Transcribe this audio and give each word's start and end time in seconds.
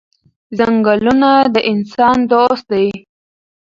ځنګلونه 0.57 1.29
د 1.53 1.55
انسان 1.71 2.17
دوست 2.31 2.65
دي. 2.71 2.87